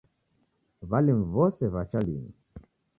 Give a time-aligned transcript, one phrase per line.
[0.89, 2.31] W'alimu wose wacha linu